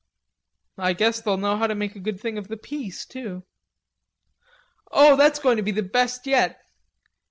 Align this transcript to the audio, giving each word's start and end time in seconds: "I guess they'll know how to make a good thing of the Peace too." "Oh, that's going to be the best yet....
"I 0.79 0.93
guess 0.93 1.21
they'll 1.21 1.37
know 1.37 1.57
how 1.57 1.67
to 1.67 1.75
make 1.75 1.95
a 1.95 1.99
good 1.99 2.19
thing 2.19 2.39
of 2.39 2.47
the 2.47 2.57
Peace 2.57 3.05
too." 3.05 3.43
"Oh, 4.89 5.15
that's 5.15 5.37
going 5.37 5.57
to 5.57 5.61
be 5.61 5.69
the 5.71 5.83
best 5.83 6.25
yet.... 6.25 6.59